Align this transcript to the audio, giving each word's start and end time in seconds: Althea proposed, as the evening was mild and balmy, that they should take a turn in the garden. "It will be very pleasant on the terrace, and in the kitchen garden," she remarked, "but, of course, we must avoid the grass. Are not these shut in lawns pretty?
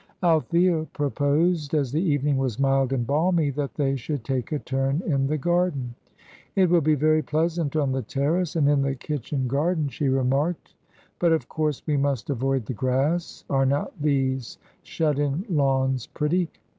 Althea 0.23 0.85
proposed, 0.93 1.75
as 1.75 1.91
the 1.91 2.01
evening 2.01 2.39
was 2.39 2.57
mild 2.59 2.91
and 2.91 3.05
balmy, 3.05 3.51
that 3.51 3.75
they 3.75 3.95
should 3.95 4.23
take 4.23 4.51
a 4.51 4.57
turn 4.57 5.03
in 5.05 5.27
the 5.27 5.37
garden. 5.37 5.93
"It 6.55 6.71
will 6.71 6.81
be 6.81 6.95
very 6.95 7.21
pleasant 7.21 7.75
on 7.75 7.91
the 7.91 8.01
terrace, 8.01 8.55
and 8.55 8.67
in 8.67 8.81
the 8.81 8.95
kitchen 8.95 9.47
garden," 9.47 9.89
she 9.89 10.09
remarked, 10.09 10.73
"but, 11.19 11.31
of 11.31 11.47
course, 11.47 11.83
we 11.85 11.97
must 11.97 12.31
avoid 12.31 12.65
the 12.65 12.73
grass. 12.73 13.45
Are 13.47 13.63
not 13.67 13.93
these 14.01 14.57
shut 14.81 15.19
in 15.19 15.45
lawns 15.47 16.07
pretty? 16.07 16.49